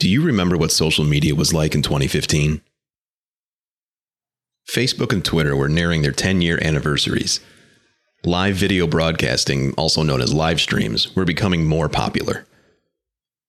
[0.00, 2.62] Do you remember what social media was like in 2015?
[4.66, 7.38] Facebook and Twitter were nearing their 10 year anniversaries.
[8.24, 12.46] Live video broadcasting, also known as live streams, were becoming more popular.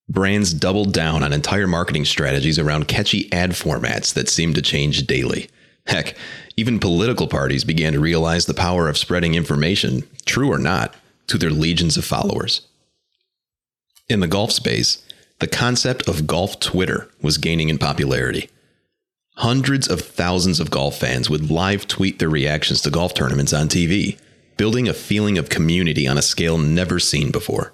[0.10, 5.08] Brands doubled down on entire marketing strategies around catchy ad formats that seemed to change
[5.08, 5.50] daily.
[5.88, 6.18] Heck,
[6.58, 10.96] even political parties began to realize the power of spreading information, true or not,
[11.28, 12.68] to their legions of followers.
[14.10, 15.02] In the golf space,
[15.42, 18.48] the concept of golf Twitter was gaining in popularity.
[19.38, 23.68] Hundreds of thousands of golf fans would live tweet their reactions to golf tournaments on
[23.68, 24.20] TV,
[24.56, 27.74] building a feeling of community on a scale never seen before.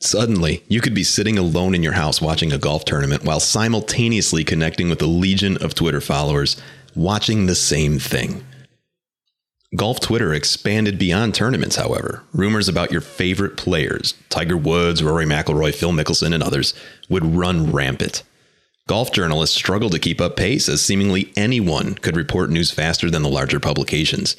[0.00, 4.44] Suddenly, you could be sitting alone in your house watching a golf tournament while simultaneously
[4.44, 6.60] connecting with a legion of Twitter followers
[6.94, 8.44] watching the same thing.
[9.76, 12.22] Golf Twitter expanded beyond tournaments, however.
[12.32, 16.72] Rumors about your favorite players, Tiger Woods, Rory McIlroy, Phil Mickelson, and others,
[17.10, 18.22] would run rampant.
[18.86, 23.22] Golf journalists struggled to keep up pace as seemingly anyone could report news faster than
[23.22, 24.36] the larger publications.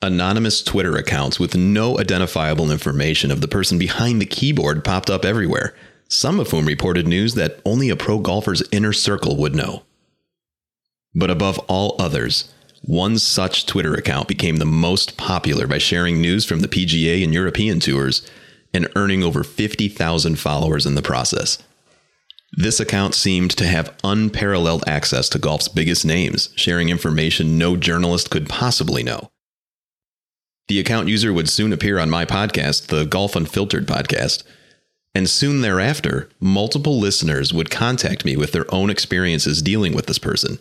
[0.00, 5.26] Anonymous Twitter accounts with no identifiable information of the person behind the keyboard popped up
[5.26, 5.74] everywhere,
[6.08, 9.82] some of whom reported news that only a pro golfer's inner circle would know.
[11.14, 12.50] But above all others,
[12.86, 17.34] one such Twitter account became the most popular by sharing news from the PGA and
[17.34, 18.28] European tours
[18.72, 21.58] and earning over 50,000 followers in the process.
[22.52, 28.30] This account seemed to have unparalleled access to golf's biggest names, sharing information no journalist
[28.30, 29.30] could possibly know.
[30.68, 34.42] The account user would soon appear on my podcast, the Golf Unfiltered podcast,
[35.14, 40.18] and soon thereafter, multiple listeners would contact me with their own experiences dealing with this
[40.18, 40.58] person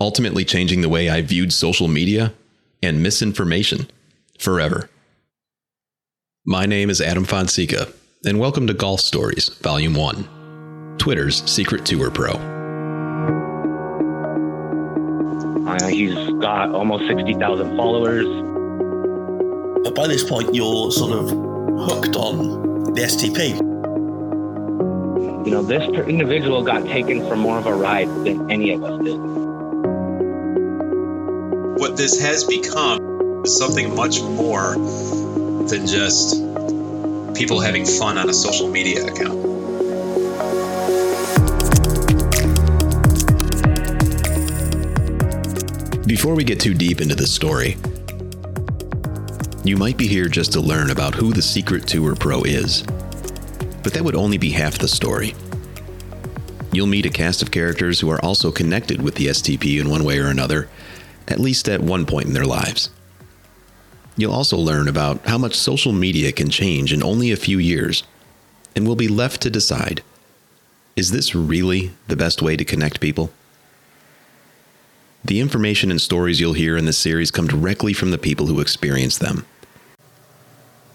[0.00, 2.32] ultimately changing the way I viewed social media
[2.82, 3.88] and misinformation
[4.38, 4.88] forever.
[6.46, 7.88] My name is Adam Fonseca,
[8.24, 12.32] and welcome to Golf Stories, Volume 1 Twitter's Secret Tour Pro.
[15.66, 18.26] Uh, he's got almost 60,000 followers.
[19.82, 23.58] But by this point, you're sort of hooked on the STP.
[25.44, 29.02] You know, this individual got taken for more of a ride than any of us
[29.02, 29.47] did
[31.78, 36.34] what this has become is something much more than just
[37.36, 39.38] people having fun on a social media account.
[46.04, 47.76] Before we get too deep into this story,
[49.62, 52.82] you might be here just to learn about who the Secret Tour Pro is.
[53.84, 55.36] But that would only be half the story.
[56.72, 60.02] You'll meet a cast of characters who are also connected with the STP in one
[60.02, 60.68] way or another
[61.28, 62.90] at least at one point in their lives.
[64.16, 68.02] You'll also learn about how much social media can change in only a few years,
[68.74, 70.02] and will be left to decide
[70.96, 73.30] is this really the best way to connect people?
[75.24, 78.60] The information and stories you'll hear in this series come directly from the people who
[78.60, 79.46] experience them.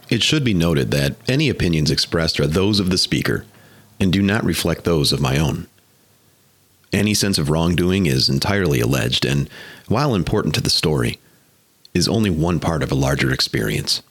[0.10, 3.46] It should be noted that any opinions expressed are those of the speaker
[3.98, 5.68] and do not reflect those of my own.
[6.94, 9.50] Any sense of wrongdoing is entirely alleged, and
[9.88, 11.20] while important to the story,
[11.96, 14.04] is only one part of a larger experience.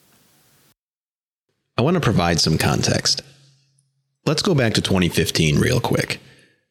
[1.79, 3.23] I want to provide some context.
[4.27, 6.21] Let's go back to 2015 real quick.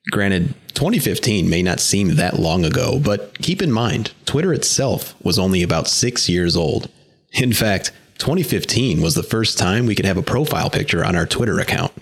[0.10, 5.40] Granted, 2015 may not seem that long ago, but keep in mind, Twitter itself was
[5.40, 6.90] only about six years old.
[7.34, 11.26] In fact, 2015 was the first time we could have a profile picture on our
[11.26, 11.94] Twitter account.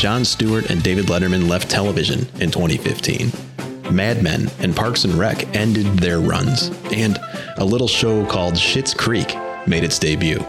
[0.00, 3.30] Jon Stewart and David Letterman left television in 2015.
[3.94, 7.18] Mad Men and Parks and Rec ended their runs, and
[7.58, 10.42] a little show called Schitt's Creek made its debut.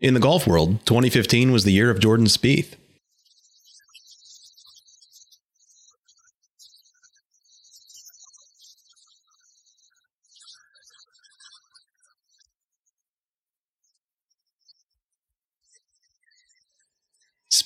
[0.00, 2.74] In the golf world, 2015 was the year of Jordan Spieth.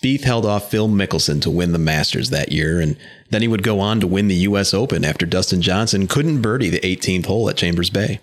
[0.05, 2.99] Spieth held off Phil Mickelson to win the Masters that year, and
[3.31, 4.75] then he would go on to win the U.S.
[4.75, 8.21] Open after Dustin Johnson couldn't birdie the 18th hole at Chambers Bay.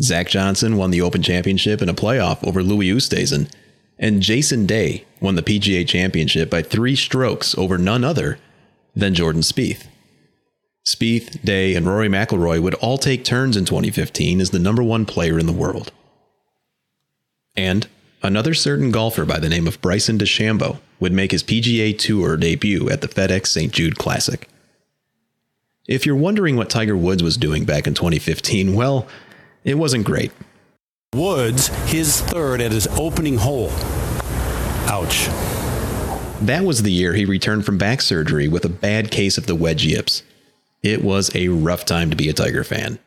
[0.00, 3.50] Zach Johnson won the Open Championship in a playoff over Louis Oosthuizen,
[3.98, 8.38] and Jason Day won the PGA Championship by three strokes over none other
[8.94, 9.88] than Jordan Spieth.
[10.86, 15.06] Spieth, Day, and Rory McIlroy would all take turns in 2015 as the number one
[15.06, 15.90] player in the world.
[17.56, 17.88] And
[18.24, 22.88] Another certain golfer by the name of Bryson DeChambeau would make his PGA Tour debut
[22.88, 23.70] at the FedEx St.
[23.70, 24.48] Jude Classic.
[25.86, 29.06] If you're wondering what Tiger Woods was doing back in 2015, well,
[29.62, 30.32] it wasn't great.
[31.12, 33.68] Woods, his third at his opening hole.
[34.88, 35.26] Ouch.
[36.40, 39.54] That was the year he returned from back surgery with a bad case of the
[39.54, 40.22] wedge yips.
[40.82, 42.98] It was a rough time to be a Tiger fan.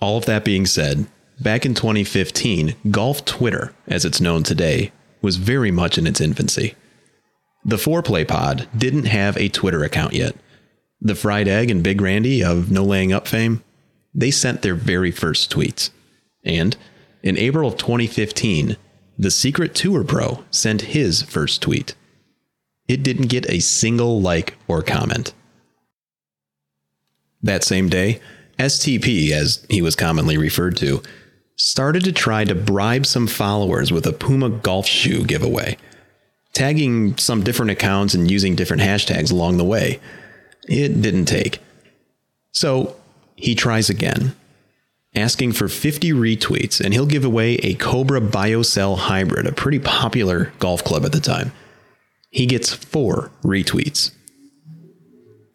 [0.00, 1.06] All of that being said,
[1.42, 6.74] back in 2015, golf Twitter, as it's known today, was very much in its infancy.
[7.64, 10.34] The Foreplay Pod didn't have a Twitter account yet.
[11.00, 13.62] The Fried Egg and Big Randy of No Laying Up fame,
[14.14, 15.90] they sent their very first tweets.
[16.44, 16.76] And
[17.22, 18.76] in April of 2015,
[19.18, 21.94] the Secret Tour Pro sent his first tweet.
[22.88, 25.32] It didn't get a single like or comment.
[27.42, 28.20] That same day,
[28.58, 31.02] STP, as he was commonly referred to,
[31.62, 35.76] started to try to bribe some followers with a Puma golf shoe giveaway,
[36.52, 40.00] tagging some different accounts and using different hashtags along the way.
[40.68, 41.60] It didn't take.
[42.50, 42.96] So
[43.36, 44.34] he tries again
[45.14, 50.52] asking for 50 retweets, and he'll give away a Cobra BioCell Hybrid, a pretty popular
[50.58, 51.52] golf club at the time.
[52.30, 54.10] He gets four retweets.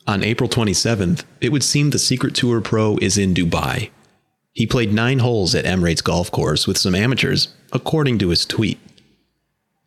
[0.05, 3.89] On April 27th, it would seem the Secret Tour Pro is in Dubai.
[4.57, 8.79] He played nine holes at Emirates Golf Course with some amateurs, according to his tweet.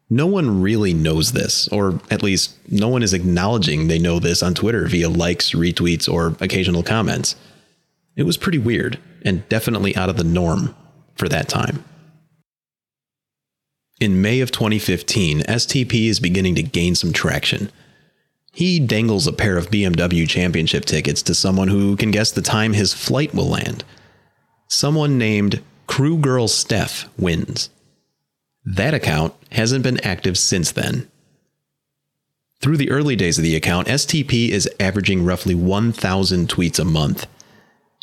[0.08, 4.44] No one really knows this, or at least no one is acknowledging they know this
[4.44, 7.34] on Twitter via likes, retweets, or occasional comments.
[8.14, 10.76] It was pretty weird and definitely out of the norm
[11.16, 11.84] for that time.
[14.00, 17.72] In May of 2015, STP is beginning to gain some traction.
[18.52, 22.74] He dangles a pair of BMW championship tickets to someone who can guess the time
[22.74, 23.82] his flight will land.
[24.70, 27.68] Someone named Crew Girl Steph wins.
[28.64, 31.10] That account hasn't been active since then.
[32.60, 37.26] Through the early days of the account, STP is averaging roughly 1,000 tweets a month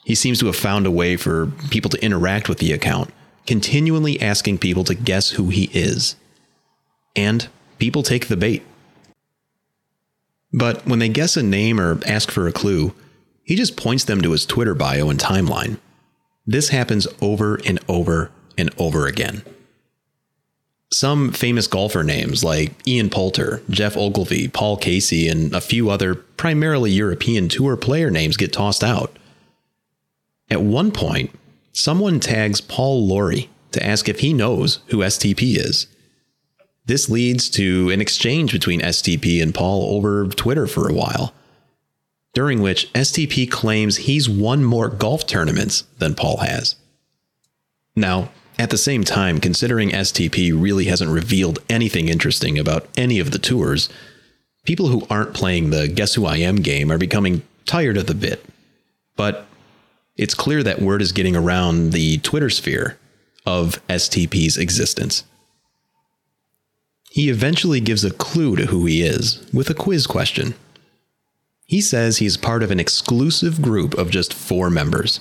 [0.08, 3.14] he seems to have found a way for people to interact with the account,
[3.46, 6.16] continually asking people to guess who he is.
[7.14, 8.64] And people take the bait.
[10.54, 12.96] But when they guess a name or ask for a clue,
[13.44, 15.78] he just points them to his Twitter bio and timeline.
[16.48, 19.44] This happens over and over and over again.
[20.92, 26.16] Some famous golfer names like Ian Poulter, Geoff Ogilvy, Paul Casey, and a few other
[26.16, 29.20] primarily European tour player names get tossed out.
[30.50, 31.32] At one point,
[31.74, 35.88] someone tags Paul Lawrie to ask if he knows who STP is.
[36.86, 41.34] This leads to an exchange between STP and Paul over Twitter for a while,
[42.38, 46.76] during which STP claims he's won more golf tournaments than Paul has.
[47.96, 48.30] Now,
[48.60, 53.40] at the same time, considering STP really hasn't revealed anything interesting about any of the
[53.40, 53.90] tours,
[54.66, 58.14] people who aren't playing the Guess Who I Am game are becoming tired of the
[58.14, 58.46] bit.
[59.16, 59.48] But
[60.16, 63.00] it's clear that word is getting around the Twitter sphere
[63.48, 65.24] of STP's existence.
[67.10, 70.54] He eventually gives a clue to who he is with a quiz question.
[71.68, 75.20] He says he's part of an exclusive group of just four members.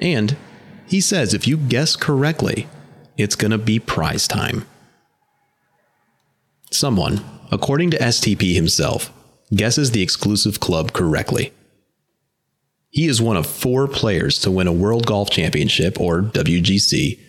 [0.00, 0.36] And
[0.86, 2.66] he says if you guess correctly,
[3.18, 4.66] it's going to be prize time.
[6.70, 7.22] Someone,
[7.52, 9.12] according to STP himself,
[9.54, 11.52] guesses the exclusive club correctly.
[12.88, 17.20] He is one of four players to win a World Golf Championship, or WGC,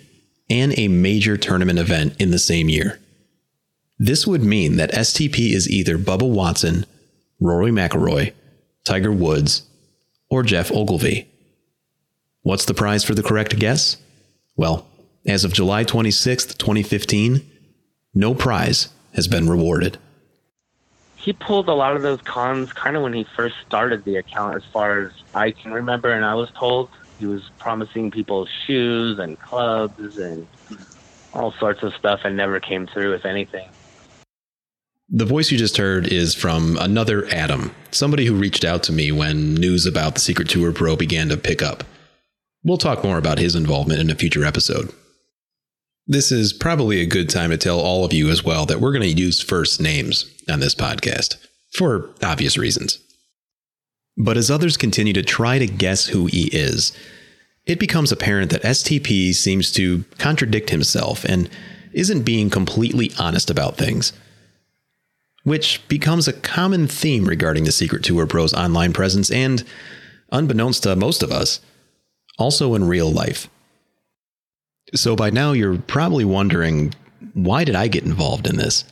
[0.50, 3.00] and a major tournament event in the same year.
[4.00, 6.86] This would mean that STP is either Bubba Watson,
[7.41, 8.33] Rory McIlroy,
[8.86, 9.63] Tiger Woods,
[10.29, 11.27] or Geoff Ogilvy.
[12.43, 13.98] What's the prize for the correct guess?
[14.55, 14.88] Well,
[15.25, 17.50] as of July 26, 2015,
[18.13, 19.98] no prize has been rewarded
[21.21, 24.55] he pulled a lot of those cons kind of when he first started the account,
[24.55, 29.19] as far as I can remember, and I was told he was promising people shoes
[29.19, 30.48] and clubs and
[31.33, 33.69] all sorts of stuff, and never came through with anything.
[35.13, 39.12] The voice you just heard is from another Adam, somebody who reached out to me
[39.12, 41.84] when news about the Secret Tour Pro began to pick up.
[42.63, 44.89] We'll talk more about his involvement in a future episode.
[46.08, 48.94] This is probably a good time to tell all of you as well that we're
[48.94, 51.36] going to use first names on this podcast
[51.74, 52.98] for obvious reasons.
[54.15, 56.98] But as others continue to try to guess who he is,
[57.65, 61.50] it becomes apparent that STP seems to contradict himself and
[61.91, 64.13] isn't being completely honest about things.
[65.43, 69.63] Which becomes a common theme regarding the Secret Tour Pro's online presence and,
[70.31, 71.62] unbeknownst to most of us,
[72.38, 73.50] also in real life.
[74.93, 76.93] So by now, you're probably wondering
[77.33, 78.83] why did I get involved in this?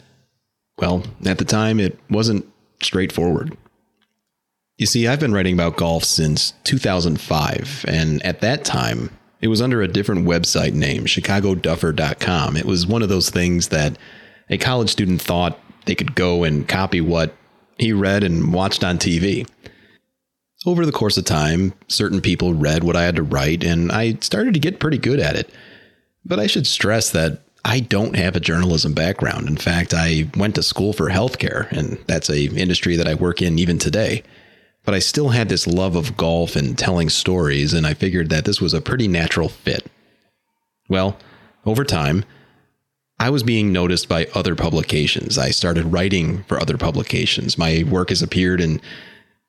[0.77, 2.45] Well, at the time, it wasn't
[2.81, 3.57] straightforward.
[4.77, 9.09] You see, I've been writing about golf since 2005, and at that time,
[9.41, 12.57] It was under a different website name, chicagoduffer.com.
[12.57, 13.97] It was one of those things that
[14.49, 15.57] a college student thought
[15.89, 17.35] they could go and copy what
[17.79, 19.49] he read and watched on TV.
[20.63, 24.17] Over the course of time, certain people read what I had to write, and I
[24.21, 25.49] started to get pretty good at it.
[26.23, 29.47] But I should stress that I don't have a journalism background.
[29.47, 33.41] In fact, I went to school for healthcare, and that's a industry that I work
[33.41, 34.21] in even today.
[34.85, 38.45] But I still had this love of golf and telling stories, and I figured that
[38.45, 39.87] this was a pretty natural fit.
[40.87, 41.17] Well,
[41.65, 42.25] over time,
[43.19, 45.37] I was being noticed by other publications.
[45.37, 47.57] I started writing for other publications.
[47.57, 48.79] My work has appeared in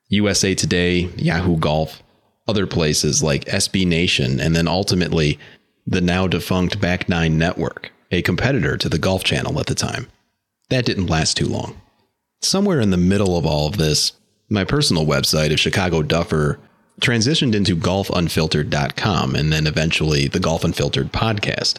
[0.08, 2.02] USA Today, Yahoo Golf,
[2.48, 5.38] other places like SB Nation, and then ultimately
[5.86, 10.08] the now defunct Back Nine Network, a competitor to the Golf Channel at the time.
[10.68, 11.80] That didn't last too long.
[12.42, 14.12] Somewhere in the middle of all of this,
[14.48, 16.58] my personal website of Chicago Duffer
[17.00, 21.78] transitioned into golfunfiltered.com and then eventually the Golf Unfiltered podcast.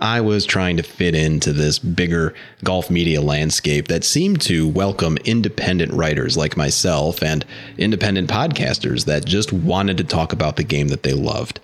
[0.00, 5.18] I was trying to fit into this bigger golf media landscape that seemed to welcome
[5.26, 7.44] independent writers like myself and
[7.76, 11.60] independent podcasters that just wanted to talk about the game that they loved.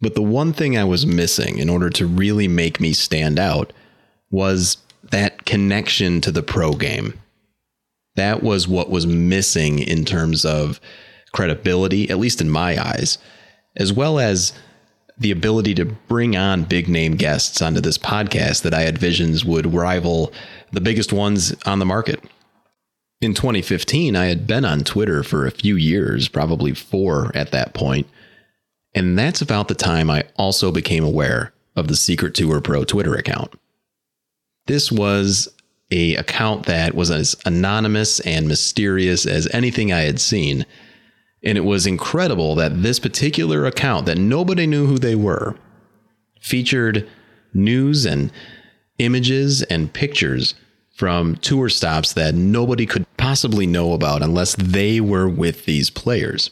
[0.00, 3.72] But the one thing I was missing in order to really make me stand out
[4.30, 4.78] was
[5.10, 7.14] that connection to the pro game.
[8.14, 10.80] That was what was missing in terms of
[11.32, 13.18] credibility, at least in my eyes,
[13.76, 14.54] as well as
[15.18, 19.44] the ability to bring on big name guests onto this podcast that I had visions
[19.44, 20.32] would rival
[20.72, 22.22] the biggest ones on the market.
[23.22, 27.72] In 2015, I had been on Twitter for a few years, probably four at that
[27.72, 28.06] point,
[28.94, 33.14] and that's about the time I also became aware of the Secret Tour Pro Twitter
[33.14, 33.54] account.
[34.66, 35.48] This was
[35.90, 40.66] a account that was as anonymous and mysterious as anything I had seen
[41.46, 45.54] and it was incredible that this particular account, that nobody knew who they were,
[46.40, 47.08] featured
[47.54, 48.32] news and
[48.98, 50.56] images and pictures
[50.96, 56.50] from tour stops that nobody could possibly know about unless they were with these players.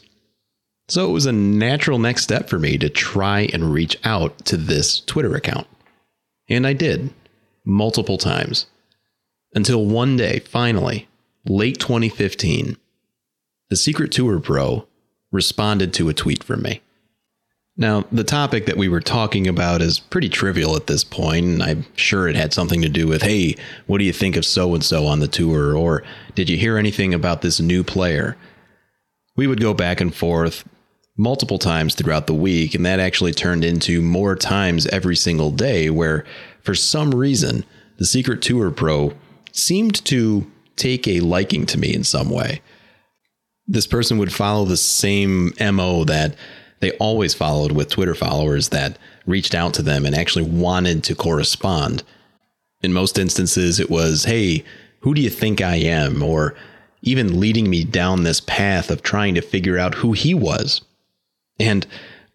[0.87, 4.55] So it was a natural next step for me to try and reach out to
[4.55, 5.67] this Twitter account.
[6.47, 7.13] And I did,
[7.65, 8.67] multiple times.
[9.53, 11.09] Until one day, finally,
[11.45, 12.77] late 2015,
[13.69, 14.87] the Secret Tour Pro
[15.31, 16.81] responded to a tweet from me.
[17.77, 21.61] Now, the topic that we were talking about is pretty trivial at this point, and
[21.61, 23.55] I'm sure it had something to do with, hey,
[23.85, 25.75] what do you think of so and so on the tour?
[25.75, 26.03] Or
[26.35, 28.37] did you hear anything about this new player?
[29.35, 30.63] We would go back and forth
[31.17, 35.89] multiple times throughout the week, and that actually turned into more times every single day,
[35.89, 36.23] where
[36.61, 37.65] for some reason,
[37.97, 39.13] the Secret Tour Pro
[39.51, 42.61] seemed to take a liking to me in some way
[43.67, 46.35] this person would follow the same MO that
[46.79, 51.15] they always followed with Twitter followers that reached out to them and actually wanted to
[51.15, 52.03] correspond.
[52.81, 54.63] In most instances, it was, hey,
[54.99, 56.21] who do you think I am?
[56.21, 56.55] Or
[57.01, 60.81] even leading me down this path of trying to figure out who he was.
[61.59, 61.87] And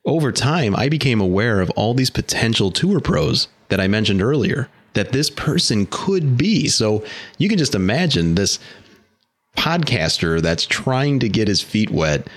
[0.04, 4.68] over time, I became aware of all these potential tour pros that I mentioned earlier
[4.94, 6.68] that this person could be.
[6.68, 7.04] So
[7.38, 8.58] you can just imagine this
[9.56, 12.28] podcaster that's trying to get his feet wet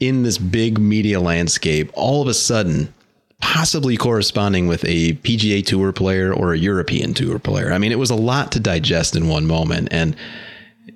[0.00, 2.92] in this big media landscape all of a sudden
[3.42, 7.72] possibly corresponding with a PGA Tour player or a European Tour player.
[7.72, 9.88] I mean, it was a lot to digest in one moment.
[9.90, 10.16] And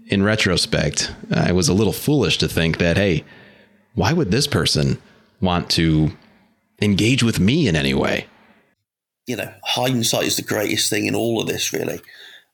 [0.06, 3.25] in retrospect, I was a little foolish to think that, hey,
[3.94, 4.99] why would this person
[5.40, 6.12] want to
[6.80, 8.26] engage with me in any way?
[9.26, 12.00] You know, hindsight is the greatest thing in all of this, really.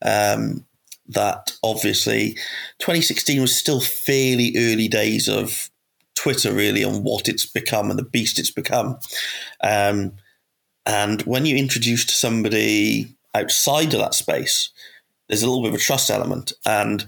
[0.01, 0.65] Um,
[1.09, 2.33] that obviously
[2.79, 5.71] 2016 was still fairly early days of
[6.15, 8.99] Twitter, really, and what it's become and the beast it's become.
[9.63, 10.13] Um,
[10.87, 14.71] and when you introduce to somebody outside of that space,
[15.29, 16.53] there's a little bit of a trust element.
[16.67, 17.07] And,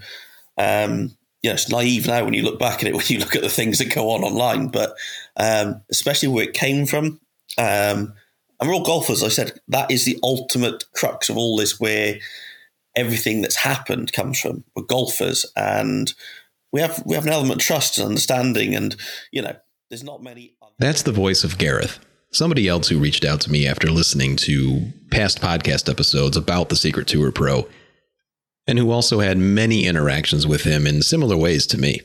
[0.57, 3.37] um, you know, it's naive now when you look back at it, when you look
[3.37, 4.97] at the things that go on online, but
[5.37, 7.21] um, especially where it came from.
[7.59, 8.15] Um,
[8.61, 9.23] and we're all golfers.
[9.23, 12.19] I said that is the ultimate crux of all this, where
[12.97, 14.65] everything that's happened comes from.
[14.75, 16.13] We're golfers, and
[16.73, 18.97] we have we have an element of trust and understanding, and
[19.33, 19.57] you know,
[19.91, 20.57] there's not many.
[20.79, 21.99] That's the voice of Gareth.
[22.33, 26.77] Somebody else who reached out to me after listening to past podcast episodes about the
[26.77, 27.69] Secret Tour Pro,
[28.67, 32.01] and who also had many interactions with him in similar ways to me.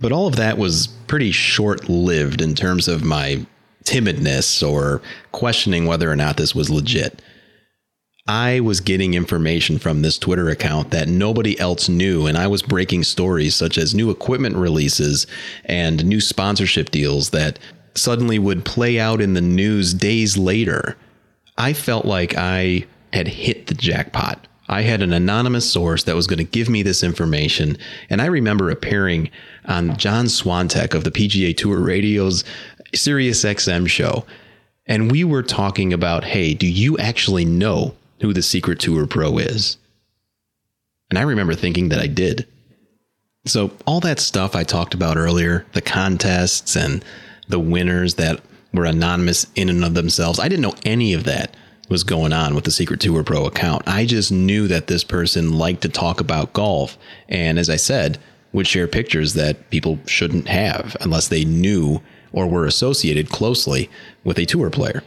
[0.00, 3.46] But all of that was pretty short lived in terms of my
[3.84, 7.22] timidness or questioning whether or not this was legit.
[8.28, 12.62] I was getting information from this Twitter account that nobody else knew, and I was
[12.62, 15.26] breaking stories such as new equipment releases
[15.64, 17.58] and new sponsorship deals that
[17.96, 20.96] suddenly would play out in the news days later,
[21.58, 24.46] I felt like I had hit the jackpot.
[24.68, 27.76] I had an anonymous source that was going to give me this information.
[28.08, 29.30] And I remember appearing
[29.64, 32.44] on John Swantek of the PGA Tour Radio's
[32.94, 34.24] Sirius XM show.
[34.86, 39.38] And we were talking about hey, do you actually know who the Secret Tour Pro
[39.38, 39.76] is?
[41.10, 42.48] And I remember thinking that I did.
[43.44, 47.04] So, all that stuff I talked about earlier, the contests and
[47.48, 48.40] the winners that
[48.72, 51.56] were anonymous in and of themselves, I didn't know any of that
[51.88, 53.82] was going on with the Secret Tour Pro account.
[53.86, 56.96] I just knew that this person liked to talk about golf.
[57.28, 58.18] And as I said,
[58.52, 62.00] would share pictures that people shouldn't have unless they knew
[62.32, 63.90] or were associated closely
[64.24, 65.02] with a tour player.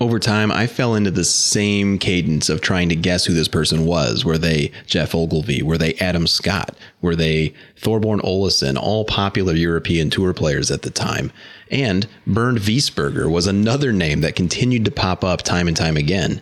[0.00, 3.84] Over time, I fell into the same cadence of trying to guess who this person
[3.84, 4.24] was.
[4.24, 5.60] Were they Geoff Ogilvy?
[5.60, 6.76] Were they Adam Scott?
[7.00, 8.76] Were they Thorbjorn Olesen?
[8.80, 11.32] All popular European tour players at the time.
[11.68, 16.40] And Bernd Wiesberger was another name that continued to pop up time and time again.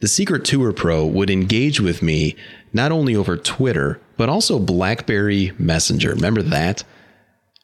[0.00, 2.34] The Secret Tour Pro would engage with me
[2.72, 6.14] not only over Twitter, but also BlackBerry Messenger.
[6.14, 6.82] Remember that?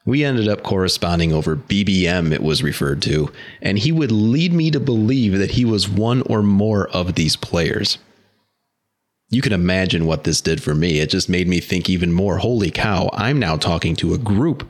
[0.09, 4.71] We ended up corresponding over BBM, it was referred to, and he would lead me
[4.71, 7.99] to believe that he was one or more of these players.
[9.29, 11.01] You can imagine what this did for me.
[11.01, 14.67] It just made me think even more holy cow, I'm now talking to a group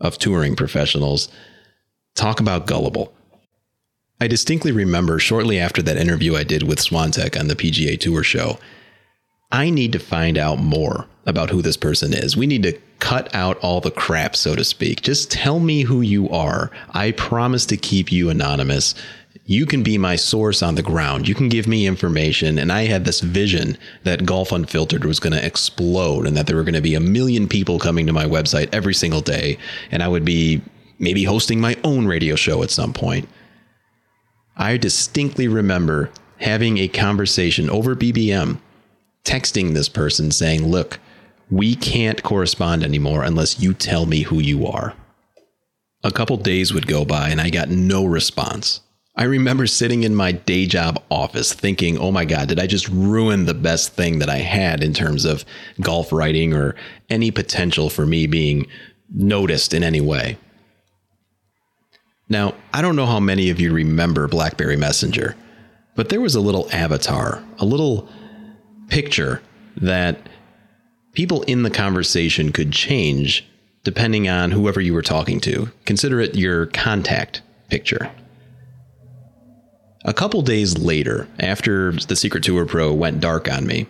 [0.00, 1.28] of touring professionals.
[2.14, 3.12] Talk about gullible.
[4.22, 8.22] I distinctly remember shortly after that interview I did with Swantek on the PGA Tour
[8.22, 8.58] show,
[9.52, 12.36] I need to find out more about who this person is.
[12.36, 15.02] We need to cut out all the crap, so to speak.
[15.02, 16.70] Just tell me who you are.
[16.90, 18.94] I promise to keep you anonymous.
[19.44, 21.28] You can be my source on the ground.
[21.28, 22.58] You can give me information.
[22.58, 26.56] And I had this vision that Golf Unfiltered was going to explode and that there
[26.56, 29.58] were going to be a million people coming to my website every single day.
[29.90, 30.60] And I would be
[30.98, 33.28] maybe hosting my own radio show at some point.
[34.56, 38.58] I distinctly remember having a conversation over BBM,
[39.24, 40.98] texting this person saying, Look,
[41.50, 44.94] we can't correspond anymore unless you tell me who you are.
[46.04, 48.80] A couple days would go by and I got no response.
[49.16, 52.88] I remember sitting in my day job office thinking, oh my God, did I just
[52.88, 55.44] ruin the best thing that I had in terms of
[55.80, 56.76] golf writing or
[57.10, 58.68] any potential for me being
[59.12, 60.38] noticed in any way?
[62.28, 65.34] Now, I don't know how many of you remember BlackBerry Messenger,
[65.96, 68.08] but there was a little avatar, a little
[68.88, 69.42] picture
[69.78, 70.28] that
[71.12, 73.46] people in the conversation could change
[73.84, 75.70] depending on whoever you were talking to.
[75.84, 78.10] Consider it your contact picture.
[80.04, 83.86] A couple days later, after the Secret Tour Pro went dark on me,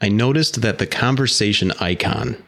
[0.00, 2.42] I noticed that the conversation icon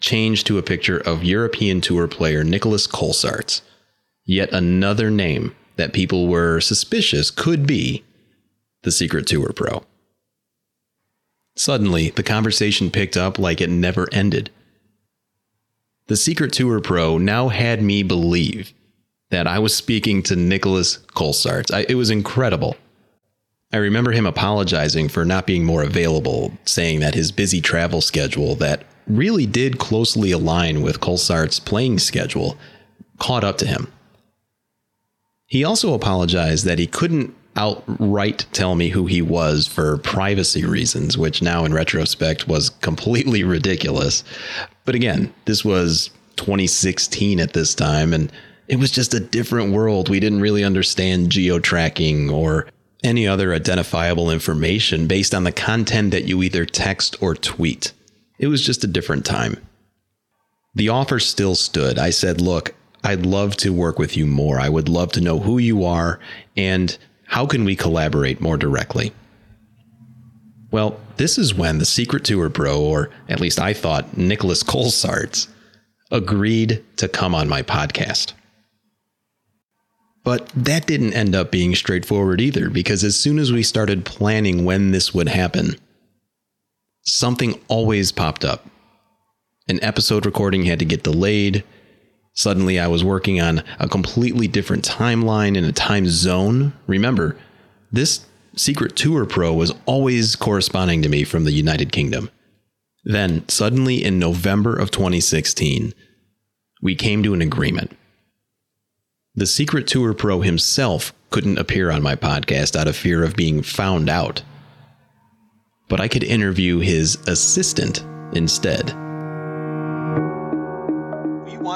[0.00, 3.62] changed to a picture of European Tour player Nicolas Colsaerts,
[4.24, 8.04] yet another name that people were suspicious could be
[8.82, 9.82] the Secret Tour Pro.
[11.56, 14.50] Suddenly, the conversation picked up like it never ended.
[16.06, 18.74] The Secret Tour Pro now had me believe
[19.30, 21.72] that I was speaking to Nicolas Colsaerts.
[21.72, 22.76] I, it was incredible.
[23.72, 28.54] I remember him apologizing for not being more available, saying that his busy travel schedule,
[28.56, 32.56] that really did closely align with Colsaerts' playing schedule,
[33.18, 33.90] caught up to him.
[35.46, 41.16] He also apologized that he couldn't outright tell me who he was for privacy reasons,
[41.16, 44.24] which now in retrospect was completely ridiculous.
[44.84, 48.32] But again, this was 2016 at this time, and
[48.68, 50.08] it was just a different world.
[50.08, 52.66] We didn't really understand geo tracking or
[53.02, 57.92] any other identifiable information based on the content that you either text or tweet.
[58.38, 59.64] It was just a different time.
[60.74, 61.98] The offer still stood.
[61.98, 64.58] I said, Look, I'd love to work with you more.
[64.58, 66.18] I would love to know who you are
[66.56, 66.96] and
[67.34, 69.12] how can we collaborate more directly?
[70.70, 75.48] Well, this is when the Secret Tour Pro, or at least I thought Nicolas Colsaerts,
[76.12, 78.34] agreed to come on my podcast.
[80.22, 84.64] But that didn't end up being straightforward either, because as soon as we started planning
[84.64, 85.74] when this would happen,
[87.02, 88.64] something always popped up.
[89.68, 91.64] An episode recording had to get delayed,
[92.34, 96.72] Suddenly, I was working on a completely different timeline in a time zone.
[96.88, 97.36] Remember,
[97.92, 102.30] this Secret Tour Pro was always corresponding to me from the United Kingdom.
[103.04, 105.94] Then, suddenly in November of 2016,
[106.82, 107.96] we came to an agreement.
[109.36, 113.62] The Secret Tour Pro himself couldn't appear on my podcast out of fear of being
[113.62, 114.42] found out.
[115.88, 119.03] But I could interview his assistant instead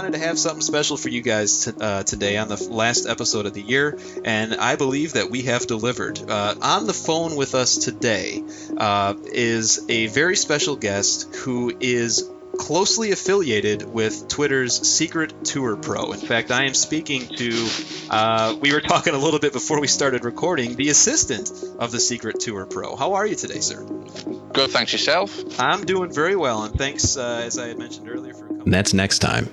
[0.09, 3.45] wanted to have something special for you guys t- uh, today on the last episode
[3.45, 6.19] of the year, and I believe that we have delivered.
[6.31, 8.43] Uh, on the phone with us today
[8.79, 16.13] uh, is a very special guest who is closely affiliated with Twitter's Secret Tour Pro.
[16.13, 17.69] In fact, I am speaking to,
[18.09, 22.01] uh, we were talking a little bit before we started recording, the assistant of the
[22.01, 22.97] Secret Tour Pro.
[22.97, 23.85] How are you today, sir?
[24.55, 25.61] Good, thanks yourself.
[25.61, 28.63] I'm doing very well, and thanks, uh, as I had mentioned earlier, for coming.
[28.63, 29.51] And that's next time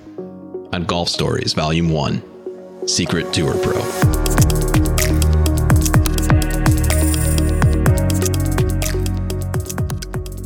[0.72, 3.82] on Golf Stories Volume 1 Secret Tour Pro.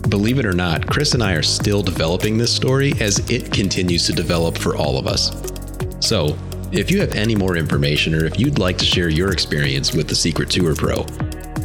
[0.08, 4.06] Believe it or not, Kris and I are still developing this story as it continues
[4.06, 5.30] to develop for all of us.
[6.00, 6.36] So,
[6.72, 10.08] if you have any more information or if you'd like to share your experience with
[10.08, 11.04] the Secret Tour Pro,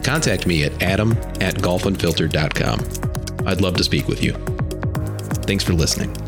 [0.04, 3.48] contact me at adam at golfunfiltered.com.
[3.48, 4.34] I'd love to speak with you.
[5.44, 6.25] Thanks for listening.